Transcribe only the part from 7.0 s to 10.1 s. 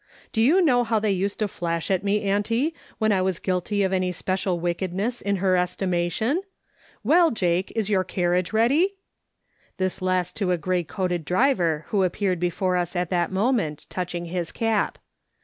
Well, Jake, is your carriage ready?" This